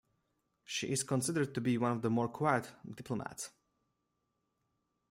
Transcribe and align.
She 0.63 0.87
is 0.87 1.03
considered 1.03 1.53
to 1.53 1.61
be 1.61 1.77
one 1.77 1.91
of 1.91 2.01
the 2.01 2.09
more 2.09 2.27
quiet 2.27 2.67
diplomats. 2.95 3.51